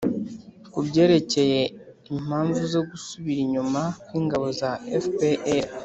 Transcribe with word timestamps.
ku 0.71 0.79
byerekeye 0.87 1.61
impamvu 2.13 2.61
zo 2.73 2.81
gusubira 2.89 3.39
inyuma 3.45 3.81
kw'ingabo 4.05 4.45
za 4.59 4.71
fpr, 5.03 5.65